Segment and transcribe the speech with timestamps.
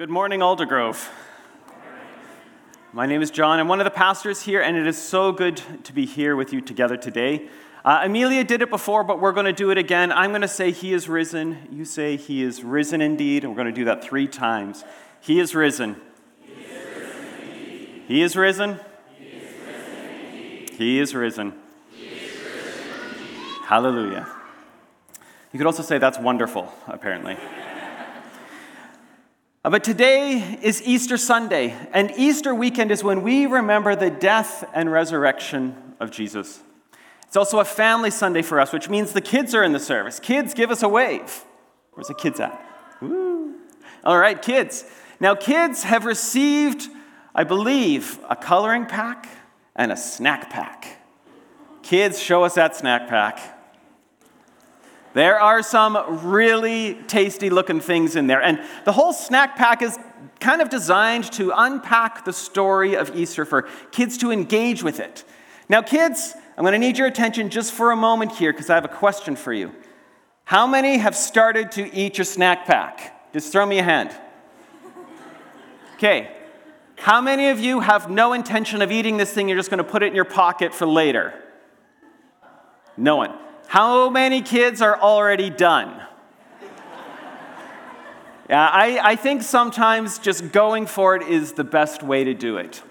[0.00, 1.10] good morning, Aldergrove.
[2.94, 3.60] My name is John.
[3.60, 6.54] I'm one of the pastors here, and it is so good to be here with
[6.54, 7.50] you together today.
[7.84, 10.10] Uh, Amelia did it before, but we're going to do it again.
[10.10, 11.68] I'm going to say, He is risen.
[11.70, 13.44] You say, He is risen indeed.
[13.44, 14.84] And we're going to do that three times.
[15.20, 16.00] He is risen.
[16.46, 18.06] He is risen.
[18.06, 18.80] He is risen.
[20.78, 21.52] He is risen.
[23.64, 24.26] Hallelujah.
[25.52, 27.36] You could also say, That's wonderful, apparently.
[29.62, 34.64] Uh, but today is Easter Sunday, and Easter weekend is when we remember the death
[34.72, 36.62] and resurrection of Jesus.
[37.26, 40.18] It's also a family Sunday for us, which means the kids are in the service.
[40.18, 41.44] Kids, give us a wave.
[41.92, 42.58] Where's the kids at?
[44.02, 44.86] All right, kids.
[45.20, 46.88] Now, kids have received,
[47.34, 49.28] I believe, a coloring pack
[49.76, 51.02] and a snack pack.
[51.82, 53.59] Kids, show us that snack pack.
[55.12, 58.42] There are some really tasty looking things in there.
[58.42, 59.98] And the whole snack pack is
[60.38, 65.24] kind of designed to unpack the story of Easter for kids to engage with it.
[65.68, 68.74] Now, kids, I'm going to need your attention just for a moment here because I
[68.74, 69.72] have a question for you.
[70.44, 73.32] How many have started to eat your snack pack?
[73.32, 74.10] Just throw me a hand.
[75.94, 76.36] Okay.
[76.96, 79.48] How many of you have no intention of eating this thing?
[79.48, 81.34] You're just going to put it in your pocket for later?
[82.96, 83.38] No one.
[83.70, 86.02] How many kids are already done?
[88.48, 92.56] Yeah, I, I think sometimes just going for it is the best way to do
[92.56, 92.82] it.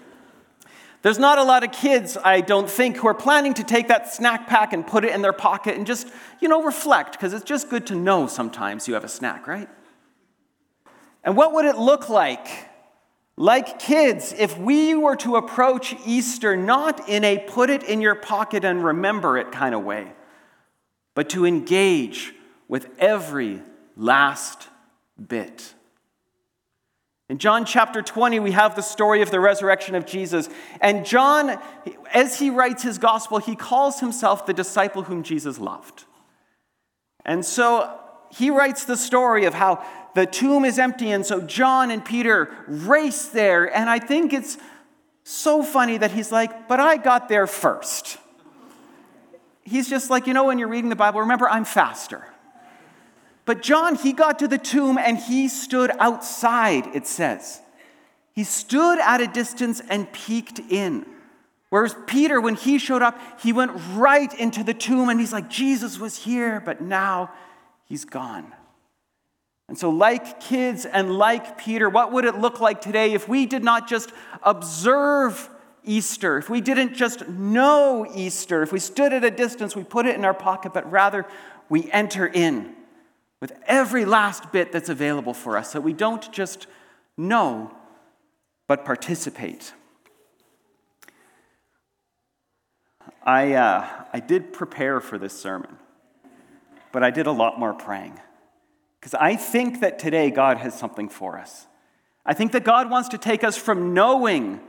[1.02, 4.10] There's not a lot of kids, I don't think, who are planning to take that
[4.10, 6.08] snack pack and put it in their pocket and just,
[6.40, 9.68] you know, reflect, because it's just good to know sometimes you have a snack, right?
[11.22, 12.48] And what would it look like,
[13.36, 18.14] like kids, if we were to approach Easter not in a put it in your
[18.14, 20.14] pocket and remember it kind of way?
[21.14, 22.32] But to engage
[22.68, 23.62] with every
[23.96, 24.68] last
[25.28, 25.74] bit.
[27.28, 30.48] In John chapter 20, we have the story of the resurrection of Jesus.
[30.80, 31.60] And John,
[32.12, 36.04] as he writes his gospel, he calls himself the disciple whom Jesus loved.
[37.24, 37.96] And so
[38.32, 39.84] he writes the story of how
[40.14, 43.64] the tomb is empty, and so John and Peter race there.
[43.64, 44.58] And I think it's
[45.22, 48.18] so funny that he's like, But I got there first
[49.70, 52.24] he's just like, you know, when you're reading the Bible, remember, I'm faster.
[53.44, 57.60] But John, he got to the tomb and he stood outside, it says.
[58.32, 61.06] He stood at a distance and peeked in.
[61.68, 65.48] Whereas Peter, when he showed up, he went right into the tomb and he's like,
[65.48, 67.30] Jesus was here, but now
[67.84, 68.52] he's gone.
[69.68, 73.46] And so, like kids and like Peter, what would it look like today if we
[73.46, 74.10] did not just
[74.42, 75.48] observe
[75.84, 80.06] Easter, if we didn't just know Easter, if we stood at a distance, we put
[80.06, 81.26] it in our pocket, but rather
[81.68, 82.74] we enter in
[83.40, 86.66] with every last bit that's available for us, so we don't just
[87.16, 87.74] know,
[88.66, 89.72] but participate.
[93.22, 95.76] I, uh, I did prepare for this sermon,
[96.92, 98.18] but I did a lot more praying.
[99.00, 101.66] Because I think that today God has something for us.
[102.26, 104.60] I think that God wants to take us from knowing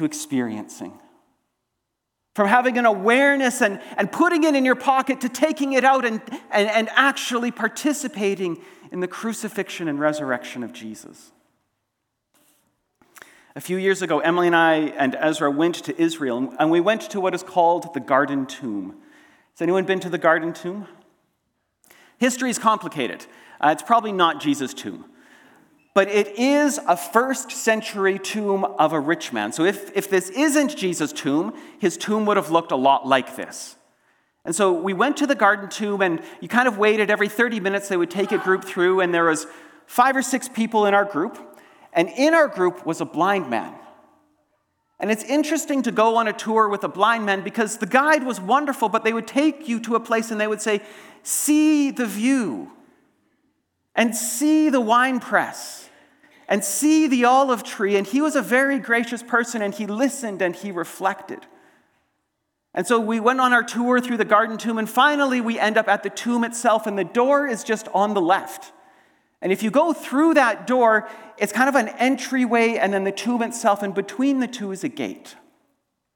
[0.00, 0.98] to experiencing.
[2.34, 6.06] From having an awareness and, and putting it in your pocket to taking it out
[6.06, 11.32] and, and, and actually participating in the crucifixion and resurrection of Jesus.
[13.54, 17.02] A few years ago, Emily and I and Ezra went to Israel, and we went
[17.10, 18.96] to what is called the Garden Tomb.
[19.52, 20.86] Has anyone been to the Garden Tomb?
[22.16, 23.26] History is complicated.
[23.60, 25.09] Uh, it's probably not Jesus' tomb
[25.92, 29.52] but it is a first century tomb of a rich man.
[29.52, 33.36] So if, if this isn't Jesus' tomb, his tomb would have looked a lot like
[33.36, 33.76] this.
[34.44, 37.60] And so we went to the garden tomb, and you kind of waited every 30
[37.60, 39.46] minutes, they would take a group through, and there was
[39.86, 41.38] five or six people in our group.
[41.92, 43.74] And in our group was a blind man.
[45.00, 48.22] And it's interesting to go on a tour with a blind man because the guide
[48.22, 50.82] was wonderful, but they would take you to a place and they would say,
[51.22, 52.70] See the view
[53.94, 55.88] and see the wine press
[56.48, 57.96] and see the olive tree.
[57.96, 61.46] And he was a very gracious person and he listened and he reflected.
[62.72, 65.76] And so we went on our tour through the garden tomb, and finally we end
[65.76, 68.72] up at the tomb itself, and the door is just on the left.
[69.42, 73.12] And if you go through that door, it's kind of an entryway and then the
[73.12, 75.34] tomb itself, and between the two is a gate.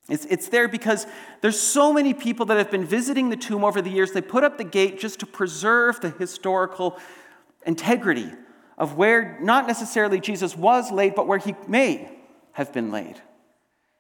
[0.08, 1.06] It's, it's there because
[1.40, 4.12] there's so many people that have been visiting the tomb over the years.
[4.12, 7.00] They put up the gate just to preserve the historical
[7.66, 8.30] integrity
[8.76, 12.10] of where not necessarily Jesus was laid, but where he may
[12.52, 13.20] have been laid.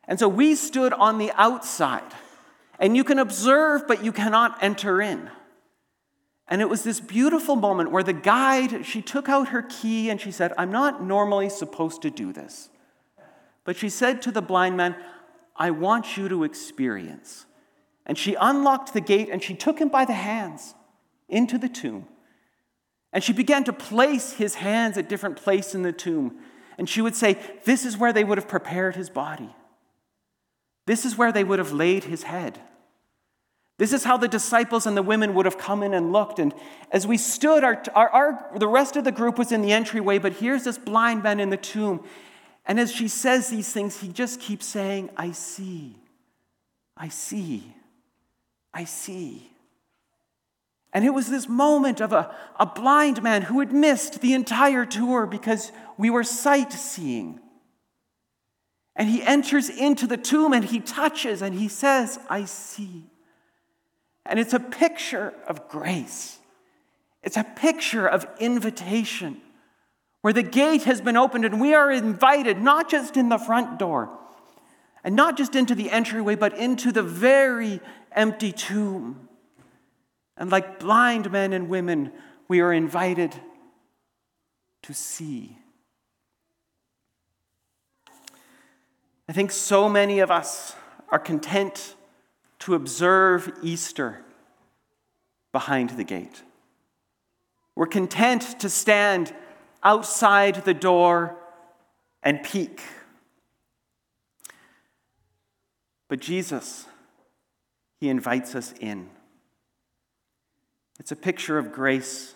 [0.06, 2.12] And so we stood on the outside,
[2.78, 5.30] and you can observe, but you cannot enter in.
[6.46, 10.20] And it was this beautiful moment where the guide, she took out her key and
[10.20, 12.68] she said, I'm not normally supposed to do this.
[13.64, 14.94] But she said to the blind man,
[15.56, 17.46] I want you to experience.
[18.04, 20.74] And she unlocked the gate and she took him by the hands
[21.30, 22.06] into the tomb.
[23.14, 26.36] And she began to place his hands at different places in the tomb.
[26.76, 29.54] And she would say, This is where they would have prepared his body.
[30.86, 32.60] This is where they would have laid his head.
[33.78, 36.38] This is how the disciples and the women would have come in and looked.
[36.38, 36.52] And
[36.90, 40.18] as we stood, our, our, our, the rest of the group was in the entryway,
[40.18, 42.04] but here's this blind man in the tomb.
[42.66, 45.96] And as she says these things, he just keeps saying, I see,
[46.96, 47.74] I see,
[48.72, 49.53] I see.
[50.94, 54.86] And it was this moment of a, a blind man who had missed the entire
[54.86, 57.40] tour because we were sightseeing.
[58.94, 63.02] And he enters into the tomb and he touches and he says, I see.
[64.24, 66.38] And it's a picture of grace.
[67.24, 69.40] It's a picture of invitation
[70.20, 73.80] where the gate has been opened and we are invited not just in the front
[73.80, 74.16] door
[75.02, 77.80] and not just into the entryway, but into the very
[78.12, 79.28] empty tomb.
[80.36, 82.12] And like blind men and women,
[82.48, 83.34] we are invited
[84.82, 85.58] to see.
[89.28, 90.74] I think so many of us
[91.08, 91.94] are content
[92.60, 94.22] to observe Easter
[95.52, 96.42] behind the gate.
[97.76, 99.34] We're content to stand
[99.82, 101.36] outside the door
[102.22, 102.80] and peek.
[106.08, 106.86] But Jesus,
[108.00, 109.08] He invites us in.
[110.98, 112.34] It's a picture of grace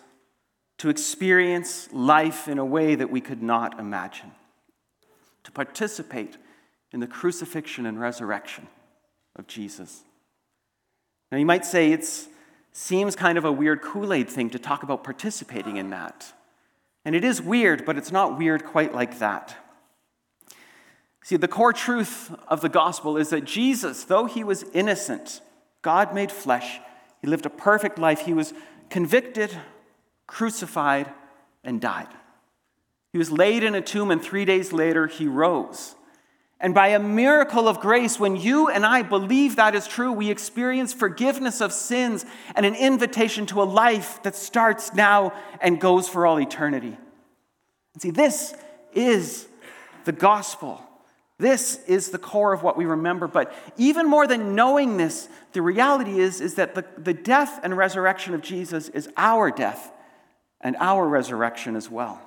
[0.79, 4.31] to experience life in a way that we could not imagine,
[5.43, 6.37] to participate
[6.91, 8.67] in the crucifixion and resurrection
[9.35, 10.03] of Jesus.
[11.31, 12.07] Now, you might say it
[12.71, 16.33] seems kind of a weird Kool Aid thing to talk about participating in that.
[17.05, 19.55] And it is weird, but it's not weird quite like that.
[21.23, 25.41] See, the core truth of the gospel is that Jesus, though he was innocent,
[25.81, 26.79] God made flesh,
[27.21, 28.53] he lived a perfect life, he was
[28.89, 29.55] convicted,
[30.27, 31.11] crucified,
[31.63, 32.07] and died.
[33.11, 35.95] He was laid in a tomb, and three days later, he rose.
[36.61, 40.29] And by a miracle of grace, when you and I believe that is true, we
[40.29, 46.09] experience forgiveness of sins and an invitation to a life that starts now and goes
[46.09, 46.97] for all eternity.
[47.93, 48.53] And see, this
[48.93, 49.47] is
[50.03, 50.83] the gospel.
[51.39, 53.27] This is the core of what we remember.
[53.27, 57.75] But even more than knowing this, the reality is, is that the, the death and
[57.75, 59.91] resurrection of Jesus is our death
[60.59, 62.21] and our resurrection as well.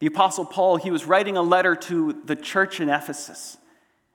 [0.00, 3.56] The Apostle Paul, he was writing a letter to the church in Ephesus.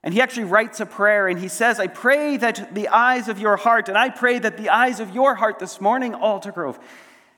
[0.03, 3.39] And he actually writes a prayer and he says, I pray that the eyes of
[3.39, 6.79] your heart, and I pray that the eyes of your heart this morning, Aldergrove,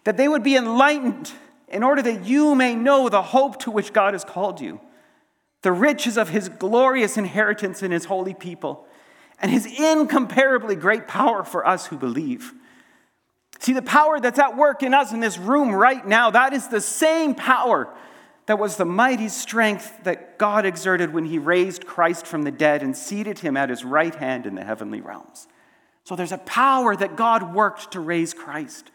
[0.04, 1.32] that they would be enlightened
[1.70, 4.82] in order that you may know the hope to which God has called you,
[5.66, 8.86] the riches of his glorious inheritance in his holy people,
[9.40, 12.54] and his incomparably great power for us who believe.
[13.58, 16.68] See, the power that's at work in us in this room right now, that is
[16.68, 17.92] the same power
[18.46, 22.84] that was the mighty strength that God exerted when he raised Christ from the dead
[22.84, 25.48] and seated him at his right hand in the heavenly realms.
[26.04, 28.92] So there's a power that God worked to raise Christ.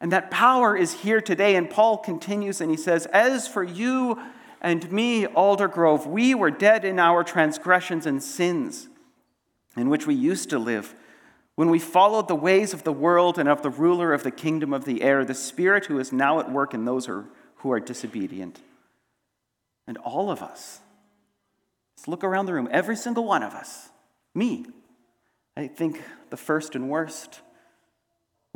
[0.00, 1.54] And that power is here today.
[1.54, 4.20] And Paul continues and he says, As for you
[4.60, 8.88] and me, Aldergrove, we were dead in our transgressions and sins
[9.76, 10.94] in which we used to live
[11.58, 14.72] when we followed the ways of the world and of the ruler of the kingdom
[14.72, 18.60] of the air, the spirit who is now at work in those who are disobedient.
[19.88, 20.78] And all of us,
[21.96, 23.88] let's look around the room, every single one of us,
[24.36, 24.66] me,
[25.56, 26.00] I think
[26.30, 27.40] the first and worst.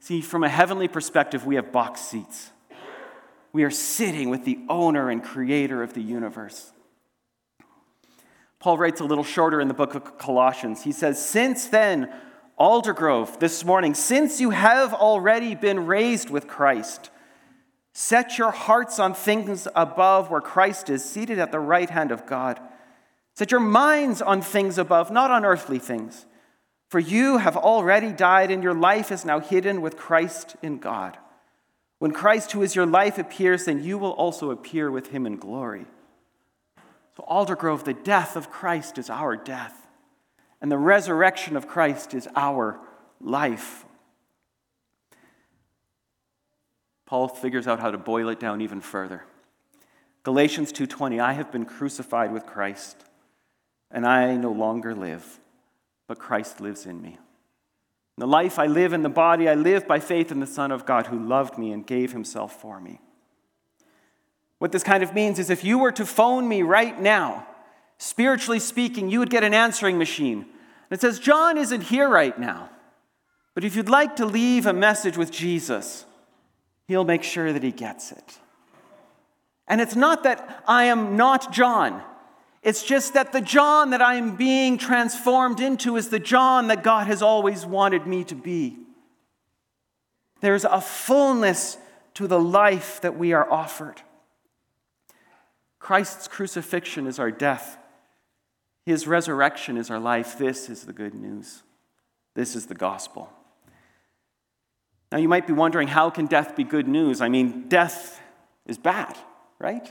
[0.00, 2.50] See, from a heavenly perspective, we have box seats.
[3.52, 6.72] We are sitting with the owner and creator of the universe.
[8.58, 10.82] Paul writes a little shorter in the book of Colossians.
[10.82, 12.12] He says, Since then,
[12.58, 17.10] Aldergrove, this morning, since you have already been raised with Christ,
[18.00, 22.26] Set your hearts on things above where Christ is, seated at the right hand of
[22.26, 22.60] God.
[23.34, 26.24] Set your minds on things above, not on earthly things.
[26.88, 31.18] For you have already died, and your life is now hidden with Christ in God.
[31.98, 35.36] When Christ, who is your life, appears, then you will also appear with him in
[35.36, 35.86] glory.
[37.16, 39.86] So, Aldergrove, the death of Christ is our death,
[40.62, 42.80] and the resurrection of Christ is our
[43.20, 43.84] life.
[47.04, 49.24] Paul figures out how to boil it down even further.
[50.22, 53.02] Galatians 2:20 I have been crucified with Christ
[53.90, 55.40] and I no longer live
[56.08, 57.18] but Christ lives in me.
[58.16, 60.84] The life I live in the body I live by faith in the Son of
[60.84, 63.00] God who loved me and gave himself for me.
[64.58, 67.46] What this kind of means is if you were to phone me right now,
[67.98, 70.38] spiritually speaking, you would get an answering machine.
[70.38, 72.70] And it says, John isn't here right now.
[73.54, 76.04] But if you'd like to leave a message with Jesus,
[76.88, 78.38] he'll make sure that he gets it.
[79.68, 82.02] And it's not that I am not John.
[82.62, 86.82] It's just that the John that I am being transformed into is the John that
[86.82, 88.76] God has always wanted me to be.
[90.40, 91.78] There's a fullness
[92.14, 94.02] to the life that we are offered.
[95.78, 97.78] Christ's crucifixion is our death,
[98.84, 100.36] His resurrection is our life.
[100.38, 101.62] This is the good news.
[102.34, 103.32] This is the gospel.
[105.10, 107.20] Now, you might be wondering how can death be good news?
[107.20, 108.20] I mean, death
[108.66, 109.16] is bad
[109.58, 109.88] right?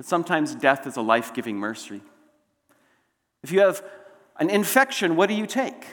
[0.00, 2.00] But sometimes death is a life giving mercy.
[3.42, 3.84] If you have
[4.38, 5.84] an infection, what do you take?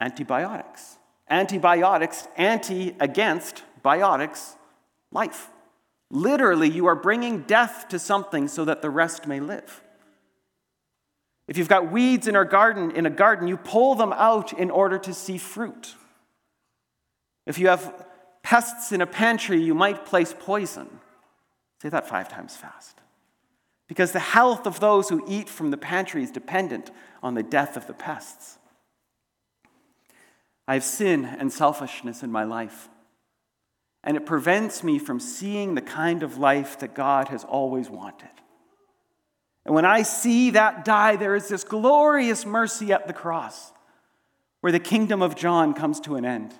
[0.00, 0.98] Antibiotics.
[1.28, 4.54] Antibiotics, anti against biotics,
[5.10, 5.50] life.
[6.08, 9.82] Literally, you are bringing death to something so that the rest may live.
[11.48, 14.70] If you've got weeds in a garden, in a garden, you pull them out in
[14.70, 15.96] order to see fruit.
[17.44, 18.06] If you have
[18.44, 20.88] pests in a pantry, you might place poison.
[21.82, 23.00] Say that five times fast.
[23.88, 26.92] Because the health of those who eat from the pantry is dependent
[27.24, 28.56] on the death of the pests.
[30.68, 32.88] I have sin and selfishness in my life,
[34.04, 38.30] and it prevents me from seeing the kind of life that God has always wanted.
[39.66, 43.72] And when I see that die, there is this glorious mercy at the cross
[44.60, 46.54] where the kingdom of John comes to an end.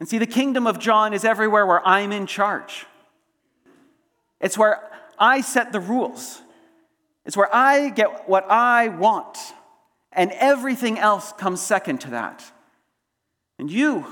[0.00, 2.84] And see, the kingdom of John is everywhere where I'm in charge.
[4.40, 4.80] It's where
[5.18, 6.40] I set the rules.
[7.24, 9.36] It's where I get what I want,
[10.12, 12.42] and everything else comes second to that.
[13.58, 14.06] And you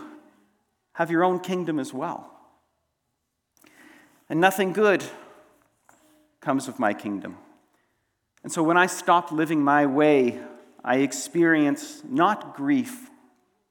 [0.92, 2.30] have your own kingdom as well.
[4.28, 5.04] And nothing good
[6.40, 7.38] comes of my kingdom.
[8.42, 10.40] And so when I stop living my way,
[10.84, 13.10] I experience not grief,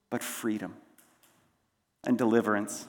[0.10, 0.76] but freedom
[2.06, 2.88] and deliverance.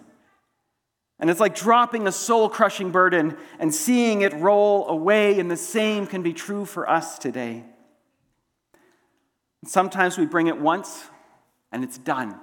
[1.19, 5.57] And it's like dropping a soul crushing burden and seeing it roll away, and the
[5.57, 7.65] same can be true for us today.
[9.65, 11.05] Sometimes we bring it once
[11.73, 12.39] and it's done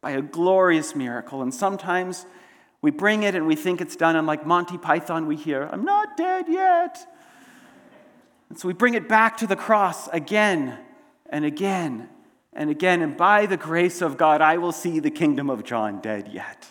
[0.00, 2.26] by a glorious miracle, and sometimes
[2.82, 5.84] we bring it and we think it's done, and like Monty Python, we hear, I'm
[5.84, 6.98] not dead yet.
[8.50, 10.78] And so we bring it back to the cross again
[11.30, 12.08] and again
[12.52, 16.00] and again, and by the grace of God, I will see the kingdom of John
[16.00, 16.66] dead yet.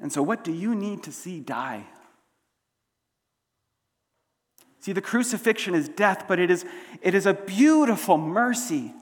[0.00, 1.84] And so, what do you need to see die?
[4.80, 6.64] See, the crucifixion is death, but it is,
[7.02, 8.94] it is a beautiful mercy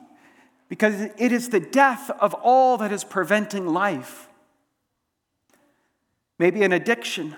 [0.69, 4.29] because it is the death of all that is preventing life.
[6.39, 7.37] Maybe an addiction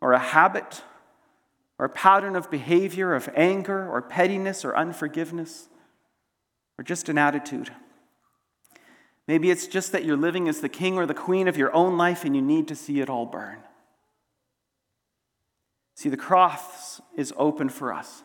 [0.00, 0.82] or a habit
[1.78, 5.68] or a pattern of behavior of anger or pettiness or unforgiveness,
[6.78, 7.70] or just an attitude.
[9.32, 11.96] Maybe it's just that you're living as the king or the queen of your own
[11.96, 13.60] life and you need to see it all burn.
[15.94, 18.24] See, the cross is open for us,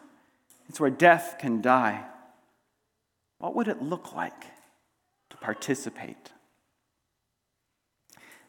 [0.67, 2.03] it's where death can die.
[3.37, 4.47] What would it look like
[5.29, 6.33] to participate?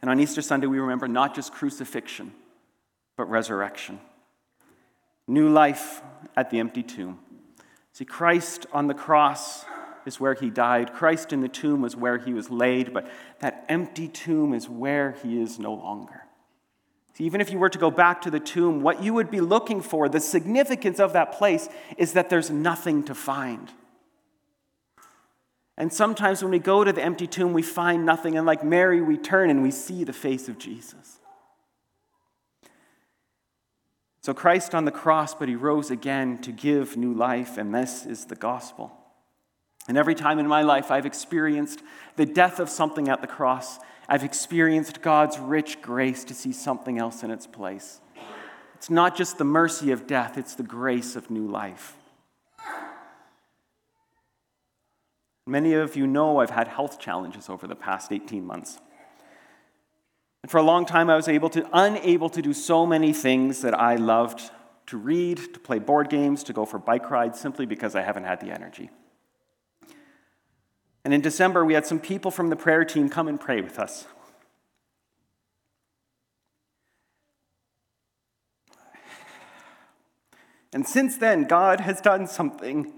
[0.02, 2.32] And on Easter Sunday, we remember not just crucifixion,
[3.16, 4.00] but resurrection
[5.28, 6.02] new life
[6.36, 7.20] at the empty tomb.
[7.92, 9.64] See, Christ on the cross
[10.06, 10.92] is where he died.
[10.94, 15.16] Christ in the tomb was where he was laid, but that empty tomb is where
[15.22, 16.24] he is no longer.
[17.14, 19.40] See, even if you were to go back to the tomb, what you would be
[19.40, 23.72] looking for, the significance of that place, is that there's nothing to find.
[25.76, 29.00] And sometimes when we go to the empty tomb, we find nothing, and like Mary,
[29.00, 31.20] we turn and we see the face of Jesus.
[34.20, 38.04] So Christ on the cross, but he rose again to give new life, and this
[38.04, 38.92] is the gospel.
[39.88, 41.82] And every time in my life I've experienced
[42.16, 43.78] the death of something at the cross,
[44.08, 48.00] I've experienced God's rich grace to see something else in its place.
[48.74, 51.96] It's not just the mercy of death, it's the grace of new life.
[55.46, 58.78] Many of you know I've had health challenges over the past 18 months.
[60.42, 63.62] And for a long time, I was able to, unable to do so many things
[63.62, 64.50] that I loved
[64.86, 68.24] to read, to play board games, to go for bike rides, simply because I haven't
[68.24, 68.90] had the energy.
[71.08, 73.78] And in December, we had some people from the prayer team come and pray with
[73.78, 74.04] us.
[80.74, 82.92] And since then, God has done something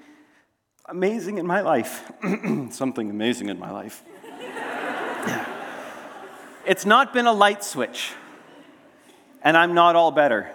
[0.87, 2.11] amazing in my life.
[2.71, 4.03] something amazing in my life.
[6.67, 8.15] it's not been a light switch,
[9.41, 10.51] and I'm not all better,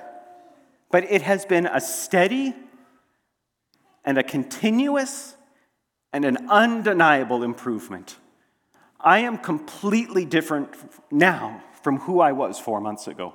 [0.91, 2.53] but it has been a steady
[4.03, 5.35] and a continuous
[6.15, 8.15] and an undeniable improvement.
[9.01, 10.69] I am completely different
[11.12, 13.34] now from who I was four months ago.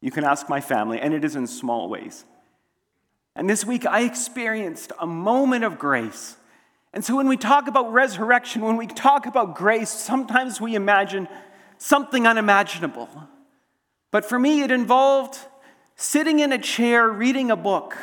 [0.00, 2.24] You can ask my family, and it is in small ways.
[3.36, 6.36] And this week I experienced a moment of grace.
[6.92, 11.28] And so when we talk about resurrection, when we talk about grace, sometimes we imagine
[11.78, 13.08] something unimaginable.
[14.10, 15.38] But for me, it involved
[15.94, 17.96] sitting in a chair reading a book.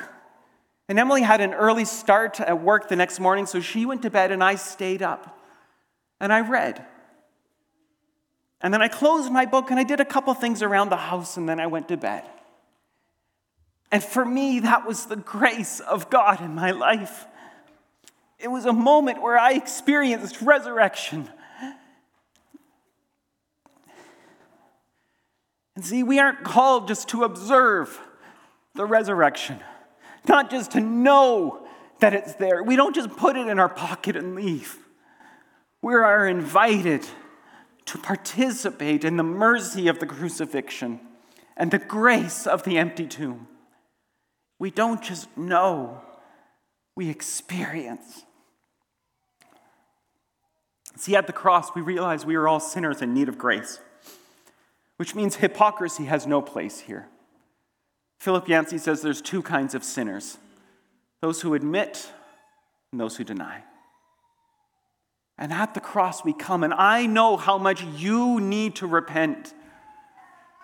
[0.87, 4.09] And Emily had an early start at work the next morning, so she went to
[4.09, 5.39] bed and I stayed up.
[6.19, 6.85] And I read.
[8.61, 11.37] And then I closed my book and I did a couple things around the house
[11.37, 12.23] and then I went to bed.
[13.91, 17.25] And for me, that was the grace of God in my life.
[18.39, 21.29] It was a moment where I experienced resurrection.
[25.75, 27.99] And see, we aren't called just to observe
[28.73, 29.59] the resurrection,
[30.27, 31.65] not just to know
[31.99, 32.63] that it's there.
[32.63, 34.77] We don't just put it in our pocket and leave.
[35.81, 37.05] We are invited
[37.85, 40.99] to participate in the mercy of the crucifixion
[41.55, 43.47] and the grace of the empty tomb.
[44.59, 46.01] We don't just know,
[46.95, 48.23] we experience.
[50.95, 53.79] See, at the cross, we realize we are all sinners in need of grace,
[54.97, 57.07] which means hypocrisy has no place here.
[58.25, 60.39] Philip Yancey says there's two kinds of sinners
[61.21, 62.11] those who admit
[62.91, 63.63] and those who deny.
[65.37, 69.53] And at the cross, we come, and I know how much you need to repent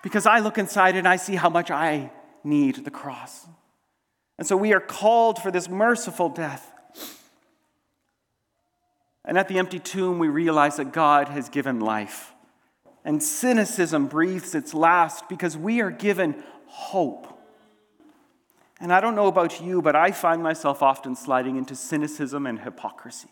[0.02, 2.12] because I look inside and I see how much I
[2.44, 3.46] need the cross.
[4.40, 6.68] And so we are called for this merciful death.
[9.24, 12.34] And at the empty tomb, we realize that God has given life.
[13.06, 17.31] And cynicism breathes its last because we are given hope.
[18.82, 22.60] And I don't know about you, but I find myself often sliding into cynicism and
[22.60, 23.30] hypocrisy.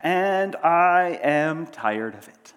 [0.00, 2.52] And I am tired of it.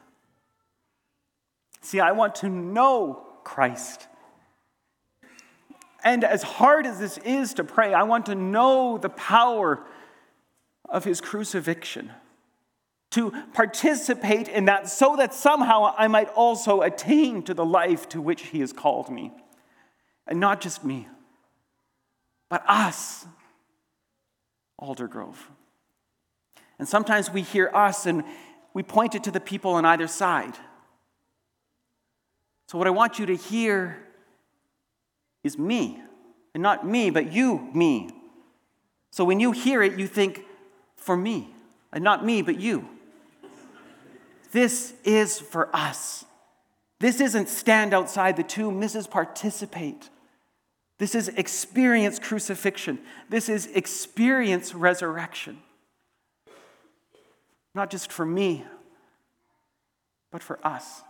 [1.82, 4.08] See, I want to know Christ.
[6.04, 9.84] And as hard as this is to pray, I want to know the power
[10.88, 12.12] of his crucifixion,
[13.12, 18.22] to participate in that so that somehow I might also attain to the life to
[18.22, 19.32] which he has called me.
[20.32, 21.10] And not just me,
[22.48, 23.26] but us,
[24.80, 25.36] Aldergrove.
[26.80, 28.24] And sometimes we hear us and
[28.74, 30.56] we point it to the people on either side.
[32.70, 34.02] So, what I want you to hear
[35.44, 36.02] is me.
[36.54, 38.10] And not me, but you, me.
[39.12, 40.46] So when you hear it, you think,
[40.96, 41.54] for me.
[41.92, 42.88] And not me, but you.
[44.54, 46.24] This is for us.
[47.00, 50.10] This isn't stand outside the tomb, this is participate.
[51.02, 53.00] This is experience crucifixion.
[53.28, 55.58] This is experience resurrection.
[57.74, 58.64] Not just for me,
[60.30, 61.02] but for us.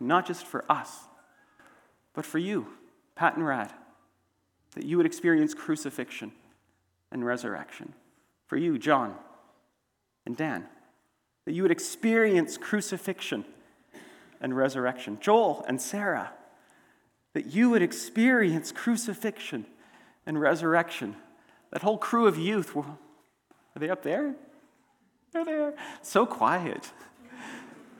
[0.00, 1.06] Not just for us
[2.16, 2.66] but for you,
[3.14, 3.72] Pat and Rad,
[4.74, 6.32] that you would experience crucifixion
[7.12, 7.92] and resurrection.
[8.46, 9.14] For you, John
[10.24, 10.64] and Dan,
[11.44, 13.44] that you would experience crucifixion
[14.40, 15.18] and resurrection.
[15.20, 16.32] Joel and Sarah,
[17.36, 19.66] that you would experience crucifixion
[20.24, 21.14] and resurrection.
[21.70, 22.86] That whole crew of youth, are
[23.74, 24.34] they up there?
[25.34, 25.74] They're there.
[26.00, 26.90] So quiet.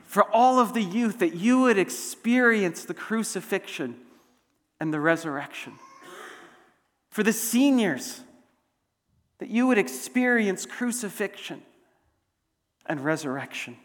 [0.07, 3.97] For all of the youth, that you would experience the crucifixion
[4.79, 5.73] and the resurrection.
[7.11, 8.21] For the seniors,
[9.37, 11.61] that you would experience crucifixion
[12.87, 13.77] and resurrection.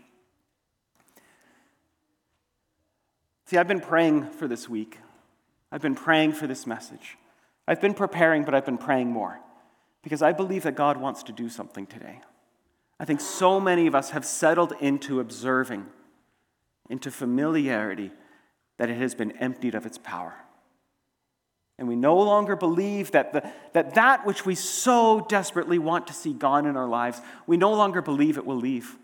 [3.44, 4.96] See, I've been praying for this week.
[5.72, 7.16] I've been praying for this message.
[7.66, 9.40] I've been preparing, but I've been praying more
[10.02, 12.20] because I believe that God wants to do something today.
[13.00, 15.86] I think so many of us have settled into observing,
[16.90, 18.10] into familiarity,
[18.76, 20.34] that it has been emptied of its power.
[21.78, 26.12] And we no longer believe that, the, that that which we so desperately want to
[26.12, 28.96] see gone in our lives, we no longer believe it will leave.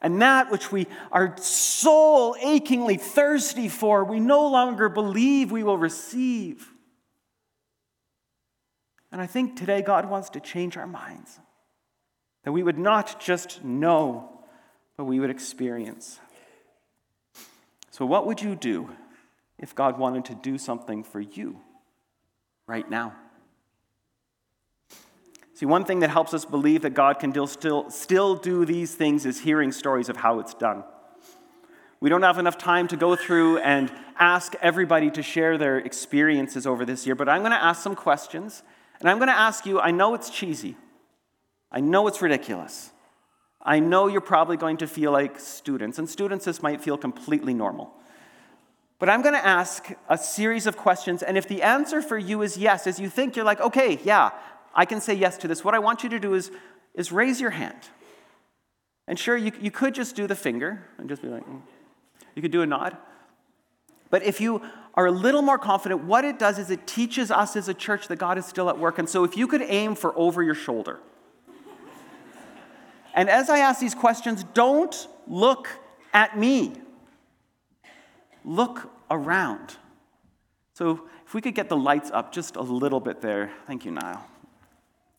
[0.00, 5.78] And that which we are soul achingly thirsty for, we no longer believe we will
[5.78, 6.70] receive.
[9.10, 11.38] And I think today God wants to change our minds.
[12.44, 14.40] That we would not just know,
[14.96, 16.20] but we would experience.
[17.90, 18.90] So, what would you do
[19.58, 21.60] if God wanted to do something for you
[22.66, 23.14] right now?
[25.56, 29.24] See, one thing that helps us believe that God can still, still do these things
[29.24, 30.84] is hearing stories of how it's done.
[31.98, 36.66] We don't have enough time to go through and ask everybody to share their experiences
[36.66, 38.62] over this year, but I'm going to ask some questions.
[39.00, 40.76] And I'm going to ask you I know it's cheesy,
[41.72, 42.90] I know it's ridiculous.
[43.62, 47.54] I know you're probably going to feel like students, and students, this might feel completely
[47.54, 47.94] normal.
[48.98, 52.42] But I'm going to ask a series of questions, and if the answer for you
[52.42, 54.30] is yes, as you think you're like, okay, yeah,
[54.76, 56.52] I can say yes to this, what I want you to do is,
[56.94, 57.80] is raise your hand.
[59.08, 61.62] And sure, you, you could just do the finger and just be like, mm.
[62.34, 62.96] you could do a nod.
[64.10, 64.60] But if you
[64.94, 68.08] are a little more confident, what it does is it teaches us as a church
[68.08, 68.98] that God is still at work.
[68.98, 71.00] And so if you could aim for over your shoulder.
[73.14, 75.68] And as I ask these questions, don't look
[76.12, 76.74] at me.
[78.44, 79.76] Look around.
[80.74, 83.50] So if we could get the lights up just a little bit there.
[83.66, 84.22] Thank you, Niall.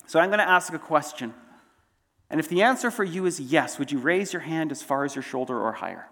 [0.08, 1.34] So I'm going to ask a question.
[2.30, 5.04] And if the answer for you is yes, would you raise your hand as far
[5.04, 6.08] as your shoulder or higher?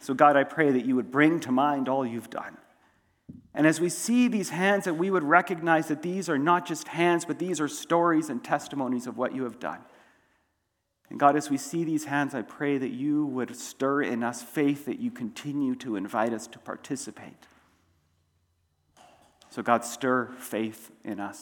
[0.00, 2.58] So, God, I pray that you would bring to mind all you've done.
[3.54, 6.88] And as we see these hands, that we would recognize that these are not just
[6.88, 9.78] hands, but these are stories and testimonies of what you have done.
[11.08, 14.42] And God, as we see these hands, I pray that you would stir in us
[14.42, 17.46] faith that you continue to invite us to participate.
[19.54, 21.40] So, God, stir faith in us.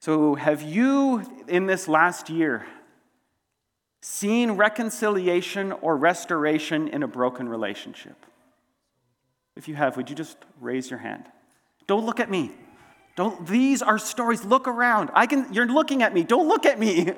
[0.00, 2.66] So, have you in this last year
[4.02, 8.26] seen reconciliation or restoration in a broken relationship?
[9.54, 11.26] If you have, would you just raise your hand?
[11.86, 12.50] Don't look at me.
[13.14, 14.44] Don't, these are stories.
[14.44, 15.10] Look around.
[15.14, 16.24] I can, you're looking at me.
[16.24, 17.12] Don't look at me.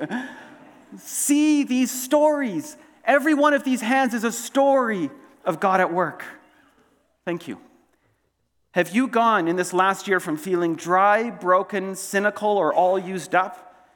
[0.98, 2.76] See these stories.
[3.06, 5.08] Every one of these hands is a story
[5.46, 6.26] of God at work.
[7.28, 7.60] Thank you.
[8.72, 13.34] Have you gone in this last year from feeling dry, broken, cynical, or all used
[13.34, 13.86] up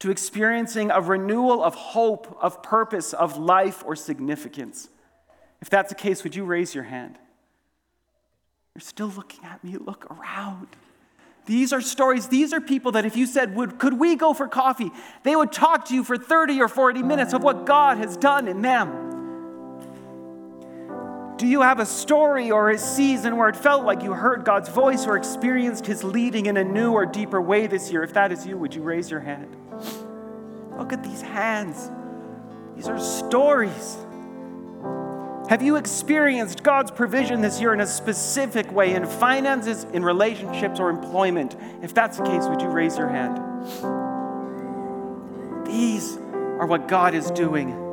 [0.00, 4.88] to experiencing a renewal of hope, of purpose, of life, or significance?
[5.60, 7.16] If that's the case, would you raise your hand?
[8.74, 9.76] You're still looking at me.
[9.76, 10.66] Look around.
[11.46, 12.26] These are stories.
[12.26, 14.90] These are people that if you said, would, Could we go for coffee?
[15.22, 18.48] they would talk to you for 30 or 40 minutes of what God has done
[18.48, 19.19] in them.
[21.40, 24.68] Do you have a story or a season where it felt like you heard God's
[24.68, 28.02] voice or experienced His leading in a new or deeper way this year?
[28.02, 29.56] If that is you, would you raise your hand?
[30.76, 31.90] Look at these hands.
[32.76, 33.96] These are stories.
[35.48, 40.78] Have you experienced God's provision this year in a specific way in finances, in relationships,
[40.78, 41.56] or employment?
[41.80, 43.38] If that's the case, would you raise your hand?
[45.66, 47.89] These are what God is doing.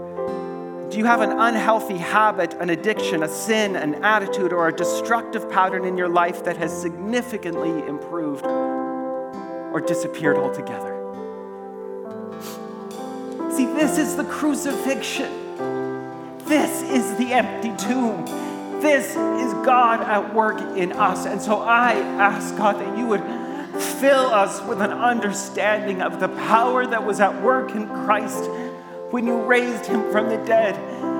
[0.89, 5.51] Do you have an unhealthy habit, an addiction, a sin, an attitude, or a destructive
[5.51, 10.93] pattern in your life that has significantly improved or disappeared altogether?
[13.51, 16.37] See, this is the crucifixion.
[16.45, 18.23] This is the empty tomb.
[18.81, 21.25] This is God at work in us.
[21.25, 23.23] And so I ask God that you would
[23.81, 28.49] fill us with an understanding of the power that was at work in Christ
[29.11, 30.75] when you raised him from the dead.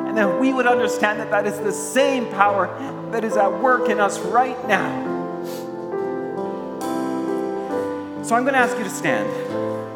[0.07, 2.67] And that we would understand that that is the same power
[3.11, 5.15] that is at work in us right now.
[8.23, 9.29] So I'm going to ask you to stand.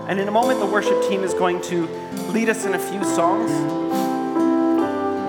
[0.10, 1.86] And in a moment, the worship team is going to
[2.32, 3.51] lead us in a few songs.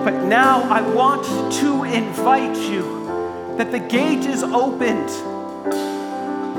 [0.03, 1.25] But now I want
[1.59, 3.03] to invite you
[3.57, 5.09] that the gate is opened.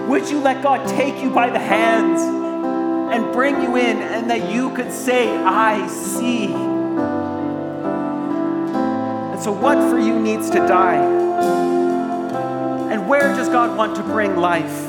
[0.09, 2.44] Would you let God take you by the hands
[3.15, 6.47] and bring you in, and that you could say, I see?
[9.33, 10.97] And so, what for you needs to die?
[12.91, 14.81] And where does God want to bring life?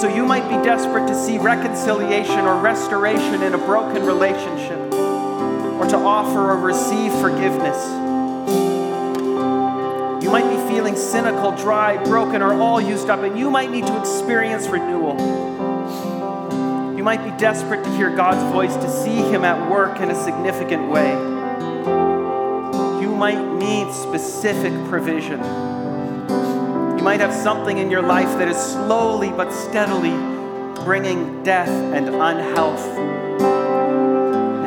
[0.00, 5.86] So you might be desperate to see reconciliation or restoration in a broken relationship, or
[5.86, 7.78] to offer or receive forgiveness.
[10.24, 13.86] You might be feeling cynical, dry, broken, or all used up, and you might need
[13.86, 15.41] to experience renewal.
[17.02, 20.14] You might be desperate to hear God's voice, to see Him at work in a
[20.14, 21.10] significant way.
[23.02, 25.40] You might need specific provision.
[26.96, 30.12] You might have something in your life that is slowly but steadily
[30.84, 32.86] bringing death and unhealth.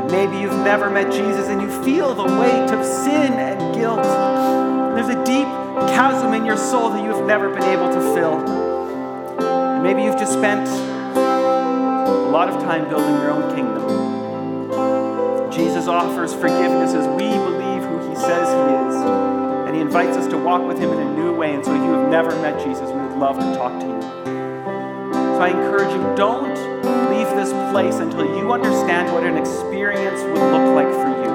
[0.02, 4.04] And maybe you've never met Jesus and you feel the weight of sin and guilt.
[4.04, 5.48] There's a deep
[5.96, 8.40] chasm in your soul that you have never been able to fill.
[9.40, 10.68] And maybe you've just spent
[12.36, 13.88] lot of time building your own kingdom.
[15.50, 18.96] Jesus offers forgiveness as we believe who he says he is.
[19.66, 21.54] And he invites us to walk with him in a new way.
[21.56, 24.02] And so if you have never met Jesus, we would love to talk to you.
[25.14, 26.50] So I encourage you, don't
[27.10, 31.32] leave this place until you understand what an experience would look like for you.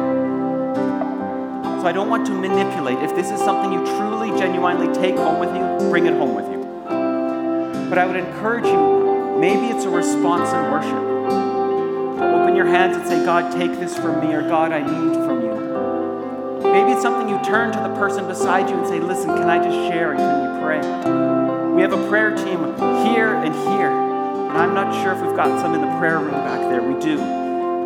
[1.81, 2.99] So I don't want to manipulate.
[2.99, 6.45] If this is something you truly, genuinely take home with you, bring it home with
[6.53, 6.61] you.
[7.89, 9.10] But I would encourage you,
[9.41, 11.11] maybe it's a response in worship.
[12.21, 15.41] Open your hands and say, God, take this from me, or God, I need from
[15.43, 16.71] you.
[16.71, 19.57] Maybe it's something you turn to the person beside you and say, Listen, can I
[19.57, 21.75] just share and can we pray?
[21.75, 22.61] We have a prayer team
[23.07, 23.91] here and here.
[23.91, 26.83] And I'm not sure if we've got some in the prayer room back there.
[26.83, 27.17] We do.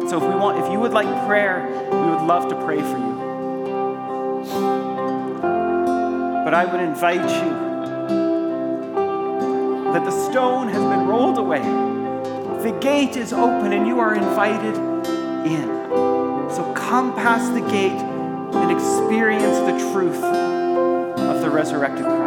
[0.08, 2.98] So if we want, if you would like prayer, we would love to pray for
[2.98, 3.14] you.
[6.44, 7.73] But I would invite you
[9.94, 11.62] that the stone has been rolled away.
[11.62, 14.74] The gate is open and you are invited
[15.46, 15.68] in.
[16.50, 22.23] So come past the gate and experience the truth of the resurrected Christ.